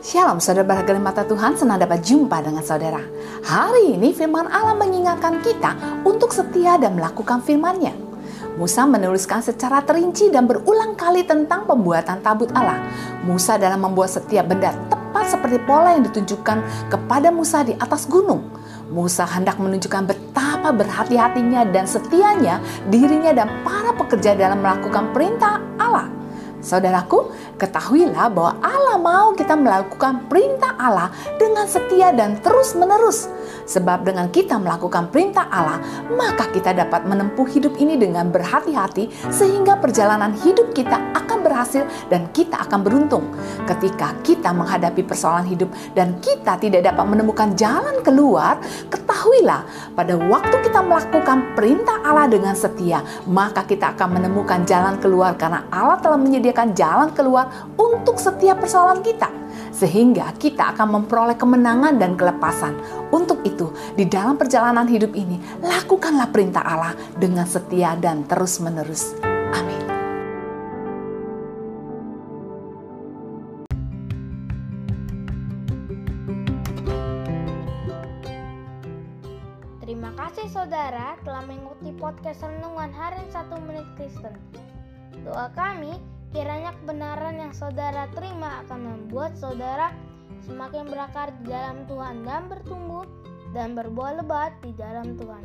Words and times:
Shalom 0.00 0.40
saudara 0.40 0.64
berharga 0.64 0.96
mata 0.96 1.28
Tuhan, 1.28 1.60
senang 1.60 1.76
dapat 1.76 2.00
jumpa 2.00 2.40
dengan 2.40 2.64
saudara. 2.64 3.04
Hari 3.44 4.00
ini 4.00 4.16
firman 4.16 4.48
Allah 4.48 4.72
mengingatkan 4.72 5.44
kita 5.44 5.76
untuk 6.08 6.32
setia 6.32 6.80
dan 6.80 6.96
melakukan 6.96 7.44
firman-Nya. 7.44 7.92
Musa 8.56 8.88
menuliskan 8.88 9.44
secara 9.44 9.84
terinci 9.84 10.32
dan 10.32 10.48
berulang 10.48 10.96
kali 10.96 11.20
tentang 11.28 11.68
pembuatan 11.68 12.24
tabut 12.24 12.48
Allah. 12.56 12.80
Musa 13.28 13.60
dalam 13.60 13.84
membuat 13.84 14.08
setiap 14.08 14.48
benda 14.48 14.72
tepat 14.88 15.36
seperti 15.36 15.60
pola 15.68 15.92
yang 15.92 16.08
ditunjukkan 16.08 16.88
kepada 16.88 17.28
Musa 17.28 17.60
di 17.60 17.76
atas 17.76 18.08
gunung. 18.08 18.40
Musa 18.88 19.28
hendak 19.28 19.60
menunjukkan 19.60 20.16
betapa 20.16 20.72
berhati-hatinya 20.80 21.68
dan 21.68 21.84
setianya 21.84 22.56
dirinya 22.88 23.36
dan 23.36 23.52
para 23.60 23.92
pekerja 23.92 24.32
dalam 24.32 24.64
melakukan 24.64 25.12
perintah 25.12 25.60
Allah. 25.76 26.19
Saudaraku, 26.60 27.32
ketahuilah 27.56 28.28
bahwa 28.28 28.52
Allah 28.60 28.96
mau 29.00 29.26
kita 29.32 29.56
melakukan 29.56 30.28
perintah 30.28 30.76
Allah 30.76 31.08
dengan 31.40 31.64
setia 31.64 32.12
dan 32.12 32.36
terus-menerus. 32.44 33.32
Sebab 33.64 34.04
dengan 34.04 34.28
kita 34.28 34.60
melakukan 34.60 35.08
perintah 35.08 35.48
Allah, 35.48 35.80
maka 36.12 36.52
kita 36.52 36.76
dapat 36.76 37.08
menempuh 37.08 37.48
hidup 37.48 37.80
ini 37.80 37.96
dengan 37.96 38.28
berhati-hati 38.28 39.32
sehingga 39.32 39.80
perjalanan 39.80 40.36
hidup 40.36 40.76
kita 40.76 41.00
akan 41.16 41.40
berhasil 41.40 41.88
dan 42.12 42.28
kita 42.36 42.60
akan 42.68 42.84
beruntung. 42.84 43.24
Ketika 43.64 44.12
kita 44.20 44.52
menghadapi 44.52 45.00
persoalan 45.00 45.48
hidup 45.48 45.72
dan 45.96 46.20
kita 46.20 46.60
tidak 46.60 46.92
dapat 46.92 47.04
menemukan 47.08 47.56
jalan 47.56 48.04
keluar, 48.04 48.60
ketahuilah 48.92 49.64
pada 49.96 50.14
waktu 50.18 50.56
kita 50.66 50.80
melakukan 50.84 51.56
perintah 51.56 52.04
Allah 52.04 52.28
dengan 52.28 52.52
setia, 52.52 53.00
maka 53.24 53.64
kita 53.64 53.96
akan 53.96 54.20
menemukan 54.20 54.66
jalan 54.68 55.00
keluar 55.00 55.38
karena 55.40 55.64
Allah 55.70 55.96
telah 56.02 56.18
menyediakan 56.20 56.49
menyediakan 56.50 56.74
jalan 56.74 57.10
keluar 57.14 57.46
untuk 57.78 58.18
setiap 58.18 58.58
persoalan 58.58 59.06
kita, 59.06 59.30
sehingga 59.70 60.34
kita 60.34 60.74
akan 60.74 60.98
memperoleh 60.98 61.38
kemenangan 61.38 61.94
dan 61.94 62.18
kelepasan. 62.18 62.74
Untuk 63.14 63.46
itu, 63.46 63.70
di 63.94 64.10
dalam 64.10 64.34
perjalanan 64.34 64.90
hidup 64.90 65.14
ini, 65.14 65.38
lakukanlah 65.62 66.26
perintah 66.34 66.66
Allah 66.66 66.98
dengan 67.14 67.46
setia 67.46 67.94
dan 67.94 68.26
terus-menerus. 68.26 69.14
Amin. 69.54 69.78
Terima 79.78 80.10
kasih 80.18 80.46
saudara 80.50 81.14
telah 81.22 81.46
mengikuti 81.46 81.94
podcast 81.98 82.42
Renungan 82.42 82.90
Harian 82.94 83.26
1 83.30 83.66
Menit 83.66 83.86
Kristen. 83.98 84.34
Doa 85.20 85.52
kami 85.52 86.00
Kiranya 86.30 86.70
kebenaran 86.78 87.42
yang 87.42 87.50
saudara 87.50 88.06
terima 88.14 88.62
akan 88.66 88.80
membuat 88.86 89.34
saudara 89.34 89.90
semakin 90.46 90.86
berakar 90.86 91.34
di 91.42 91.50
dalam 91.50 91.82
Tuhan 91.90 92.22
dan 92.22 92.46
bertumbuh 92.46 93.02
dan 93.50 93.74
berbuah 93.74 94.22
lebat 94.22 94.54
di 94.62 94.70
dalam 94.78 95.18
Tuhan. 95.18 95.44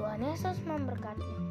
Tuhan 0.00 0.20
Yesus 0.24 0.56
memberkati. 0.64 1.47